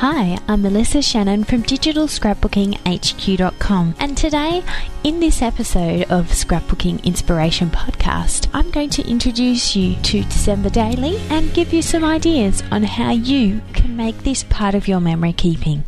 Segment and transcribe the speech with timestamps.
[0.00, 4.62] Hi, I'm Melissa Shannon from digitalscrapbookinghq.com, and today,
[5.02, 11.16] in this episode of Scrapbooking Inspiration Podcast, I'm going to introduce you to December Daily
[11.30, 15.32] and give you some ideas on how you can make this part of your memory
[15.32, 15.82] keeping.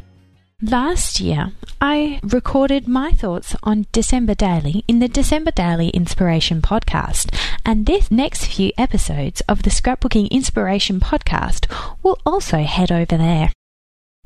[0.60, 7.32] Last year, I recorded my thoughts on December Daily in the December Daily Inspiration Podcast,
[7.64, 11.72] and this next few episodes of the Scrapbooking Inspiration Podcast
[12.02, 13.52] will also head over there.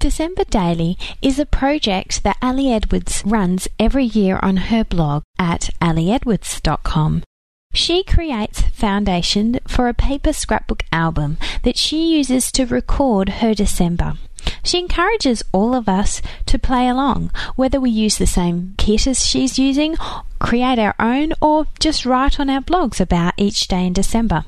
[0.05, 5.71] December Daily is a project that Ali Edwards runs every year on her blog at
[5.81, 7.23] aliedwards.com.
[7.73, 14.19] She creates foundation for a paper scrapbook album that she uses to record her December.
[14.63, 19.25] She encourages all of us to play along, whether we use the same kit as
[19.25, 19.97] she's using,
[20.39, 24.45] create our own, or just write on our blogs about each day in December.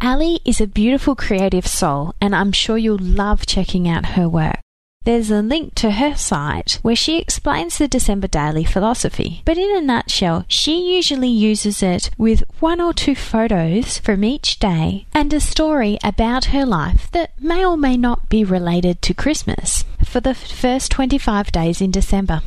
[0.00, 4.60] Ali is a beautiful creative soul, and I'm sure you'll love checking out her work.
[5.04, 9.76] There's a link to her site where she explains the December Daily philosophy, but in
[9.76, 15.32] a nutshell, she usually uses it with one or two photos from each day and
[15.32, 20.20] a story about her life that may or may not be related to Christmas for
[20.20, 22.42] the first 25 days in December.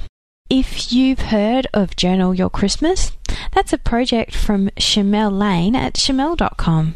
[0.50, 3.12] If you've heard of Journal Your Christmas,
[3.52, 6.96] that's a project from Shimelle Laine at shimelle.com.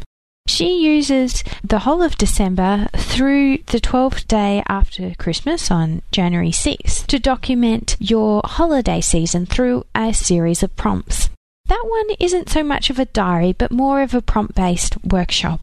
[0.50, 7.06] She uses the whole of December through the 12th day after Christmas on January 6th
[7.06, 11.30] to document your holiday season through a series of prompts.
[11.66, 15.60] That one isn't so much of a diary but more of a prompt based workshop.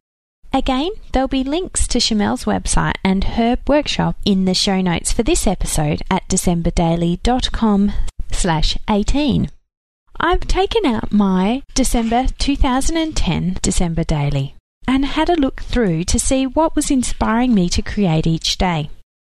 [0.53, 5.21] Again, there'll be links to Shimelle's website and her workshop in the show notes for
[5.21, 7.91] this episode at decemberdaily.com
[8.31, 9.51] slash 18.
[10.17, 14.55] I've taken out my December 2010 December Daily
[14.87, 18.89] and had a look through to see what was inspiring me to create each day.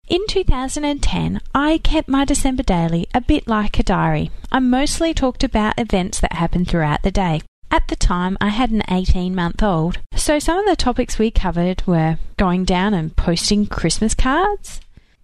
[0.08, 4.30] In 2010, I kept my December daily a bit like a diary.
[4.52, 7.42] I mostly talked about events that happened throughout the day.
[7.72, 11.32] At the time, I had an 18 month old, so some of the topics we
[11.32, 14.80] covered were going down and posting Christmas cards.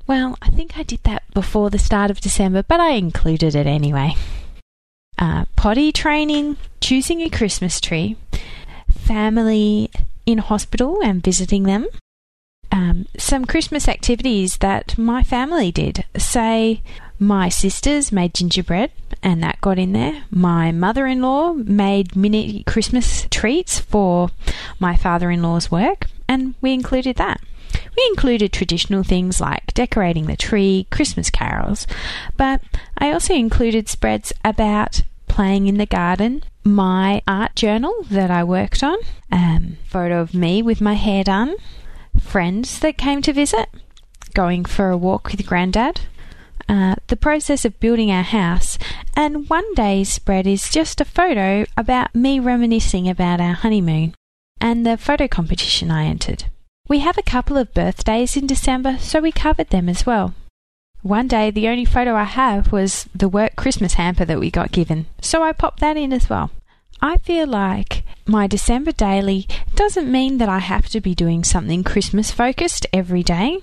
[0.08, 3.68] Well, I think I did that before the start of December, but I included it
[3.68, 4.16] anyway.
[5.16, 8.16] Uh, potty training, choosing a Christmas tree,
[8.90, 9.88] family
[10.26, 11.86] in hospital and visiting them.
[12.70, 16.04] Um, some Christmas activities that my family did.
[16.16, 16.82] Say,
[17.18, 18.90] my sisters made gingerbread,
[19.22, 20.24] and that got in there.
[20.30, 24.30] My mother in law made mini Christmas treats for
[24.80, 27.40] my father in law's work, and we included that.
[27.96, 31.86] We included traditional things like decorating the tree, Christmas carols,
[32.36, 32.60] but
[32.98, 38.82] I also included spreads about playing in the garden, my art journal that I worked
[38.82, 38.98] on,
[39.30, 41.56] um, photo of me with my hair done,
[42.20, 43.68] friends that came to visit,
[44.34, 46.02] going for a walk with Grandad,
[46.68, 48.78] uh, the process of building our house,
[49.16, 54.14] and one day's spread is just a photo about me reminiscing about our honeymoon
[54.60, 56.44] and the photo competition I entered.
[56.88, 60.34] We have a couple of birthdays in December, so we covered them as well.
[61.02, 64.70] One day, the only photo I have was the work Christmas hamper that we got
[64.70, 66.50] given, so I popped that in as well.
[67.00, 71.82] I feel like my December daily doesn't mean that I have to be doing something
[71.82, 73.58] Christmas focused every day.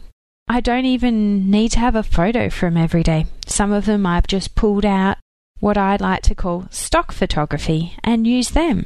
[0.50, 3.28] I don't even need to have a photo from every day.
[3.46, 5.18] Some of them I've just pulled out
[5.62, 8.86] what I'd like to call stock photography and use them.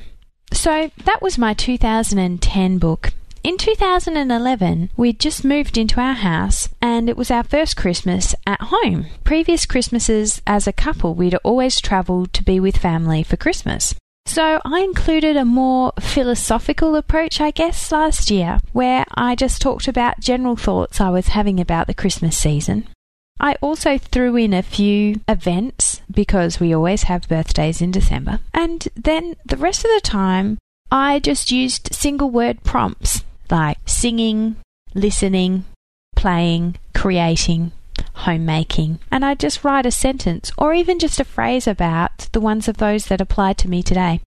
[0.51, 3.13] So that was my 2010 book.
[3.43, 8.61] In 2011, we'd just moved into our house and it was our first Christmas at
[8.61, 9.07] home.
[9.25, 13.95] Previous Christmases as a couple, we'd always travelled to be with family for Christmas.
[14.25, 19.89] So I included a more philosophical approach, I guess, last year, where I just talked
[19.89, 22.87] about general thoughts I was having about the Christmas season.
[23.41, 28.39] I also threw in a few events because we always have birthdays in December.
[28.53, 30.59] And then the rest of the time,
[30.89, 33.22] I just used single word prompts
[33.53, 34.55] like singing,
[34.95, 35.63] listening,
[36.15, 37.71] playing, creating,
[38.25, 42.67] homemaking, and I just write a sentence or even just a phrase about the ones
[42.67, 44.21] of those that apply to me today.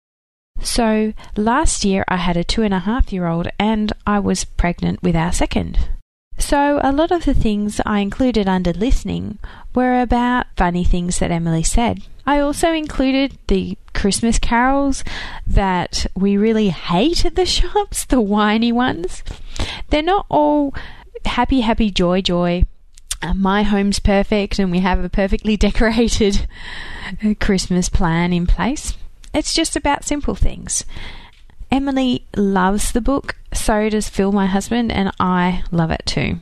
[0.61, 4.45] So last year I had a two and a half year old and I was
[4.45, 5.79] pregnant with our second.
[6.39, 9.39] So a lot of the things I included under listening
[9.75, 12.03] were about funny things that Emily said.
[12.27, 15.05] I also included the Christmas carols
[15.47, 19.23] that we really hate at the shops, the whiny ones.
[19.91, 20.75] They're not all
[21.25, 22.65] happy, happy, joy, joy.
[23.23, 26.47] Uh, my home's perfect and we have a perfectly decorated
[27.41, 28.95] Christmas plan in place.
[29.33, 30.85] It's just about simple things.
[31.71, 36.41] Emily loves the book, so does Phil, my husband, and I love it too.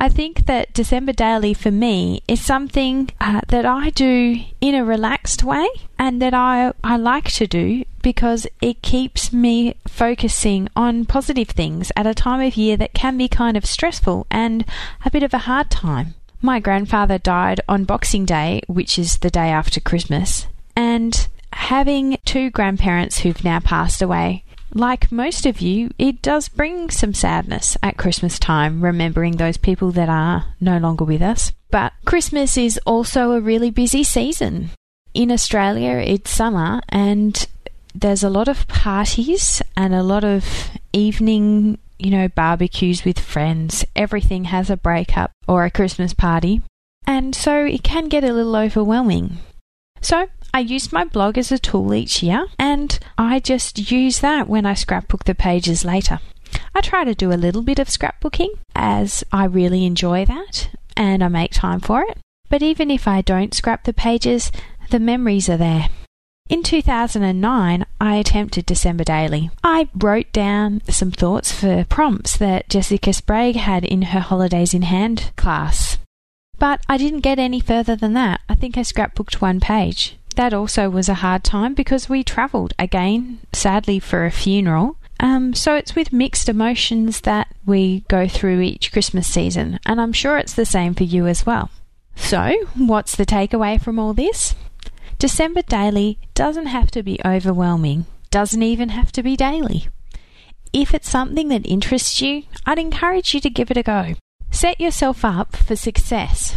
[0.00, 4.84] I think that December Daily for me is something uh, that I do in a
[4.84, 11.04] relaxed way and that I, I like to do because it keeps me focusing on
[11.04, 14.64] positive things at a time of year that can be kind of stressful and
[15.04, 16.14] a bit of a hard time.
[16.40, 20.46] My grandfather died on Boxing Day, which is the day after Christmas,
[20.76, 26.90] and having two grandparents who've now passed away like most of you, it does bring
[26.90, 31.52] some sadness at Christmas time, remembering those people that are no longer with us.
[31.70, 34.70] But Christmas is also a really busy season.
[35.14, 37.46] In Australia, it's summer and
[37.94, 43.84] there's a lot of parties and a lot of evening, you know, barbecues with friends.
[43.96, 46.62] Everything has a breakup or a Christmas party.
[47.06, 49.38] And so it can get a little overwhelming.
[50.00, 54.48] So I use my blog as a tool each year, and I just use that
[54.48, 56.20] when I scrapbook the pages later.
[56.74, 61.22] I try to do a little bit of scrapbooking as I really enjoy that and
[61.22, 62.18] I make time for it.
[62.48, 64.50] But even if I don't scrap the pages,
[64.90, 65.88] the memories are there.
[66.48, 69.50] In 2009, I attempted December Daily.
[69.62, 74.82] I wrote down some thoughts for prompts that Jessica Sprague had in her Holidays in
[74.82, 75.98] Hand class.
[76.58, 78.40] But I didn't get any further than that.
[78.48, 82.72] I think I scrapbooked one page that also was a hard time because we travelled
[82.78, 84.96] again, sadly, for a funeral.
[85.18, 90.12] Um, so it's with mixed emotions that we go through each Christmas season, and I'm
[90.12, 91.70] sure it's the same for you as well.
[92.14, 94.54] So, what's the takeaway from all this?
[95.18, 99.88] December daily doesn't have to be overwhelming, doesn't even have to be daily.
[100.72, 104.14] If it's something that interests you, I'd encourage you to give it a go.
[104.52, 106.54] Set yourself up for success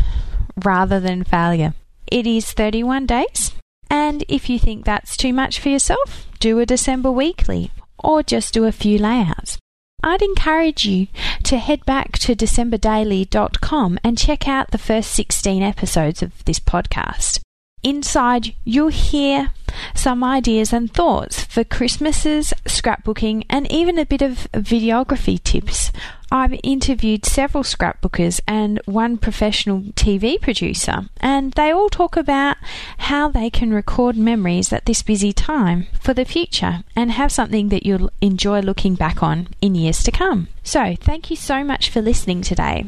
[0.64, 1.74] rather than failure.
[2.06, 3.54] It is 31 days,
[3.92, 8.54] and if you think that's too much for yourself, do a December weekly or just
[8.54, 9.58] do a few layouts.
[10.02, 11.08] I'd encourage you
[11.44, 17.42] to head back to decemberdaily.com and check out the first 16 episodes of this podcast.
[17.84, 19.52] Inside, you'll hear
[19.96, 25.92] some ideas and thoughts for Christmases, scrapbooking, and even a bit of videography tips.
[26.32, 32.56] I've interviewed several scrapbookers and one professional TV producer, and they all talk about
[33.00, 37.70] how they can record memories at this busy time for the future and have something
[37.70, 40.48] that you'll enjoy looking back on in years to come.
[40.64, 42.86] So, thank you so much for listening today.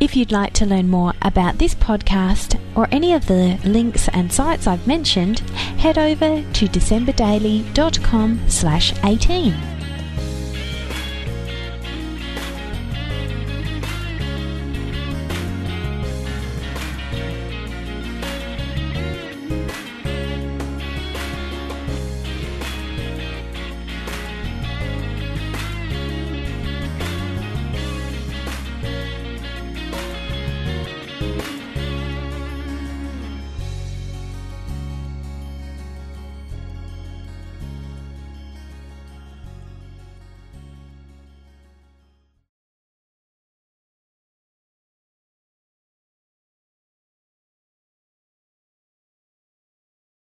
[0.00, 4.32] If you'd like to learn more about this podcast or any of the links and
[4.32, 5.38] sites I've mentioned,
[5.78, 9.73] head over to decemberdaily.com slash 18.